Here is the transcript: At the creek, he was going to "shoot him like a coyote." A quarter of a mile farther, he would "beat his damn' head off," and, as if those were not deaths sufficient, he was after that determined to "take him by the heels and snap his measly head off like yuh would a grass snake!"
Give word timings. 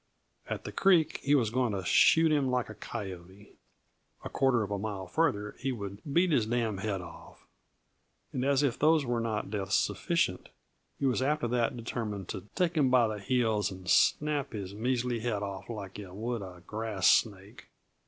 At 0.49 0.63
the 0.63 0.71
creek, 0.71 1.19
he 1.21 1.35
was 1.35 1.51
going 1.51 1.73
to 1.73 1.85
"shoot 1.85 2.31
him 2.31 2.49
like 2.49 2.69
a 2.69 2.73
coyote." 2.73 3.53
A 4.25 4.29
quarter 4.29 4.63
of 4.63 4.71
a 4.71 4.79
mile 4.79 5.05
farther, 5.05 5.55
he 5.59 5.71
would 5.71 6.01
"beat 6.11 6.31
his 6.31 6.47
damn' 6.47 6.79
head 6.79 7.01
off," 7.01 7.45
and, 8.33 8.43
as 8.43 8.63
if 8.63 8.79
those 8.79 9.05
were 9.05 9.19
not 9.19 9.51
deaths 9.51 9.75
sufficient, 9.75 10.49
he 10.97 11.05
was 11.05 11.21
after 11.21 11.47
that 11.49 11.77
determined 11.77 12.29
to 12.29 12.47
"take 12.55 12.75
him 12.75 12.89
by 12.89 13.07
the 13.07 13.19
heels 13.23 13.69
and 13.69 13.87
snap 13.87 14.53
his 14.53 14.73
measly 14.73 15.19
head 15.19 15.43
off 15.43 15.69
like 15.69 15.99
yuh 15.99 16.11
would 16.15 16.41
a 16.41 16.63
grass 16.65 17.07
snake!" 17.07 17.67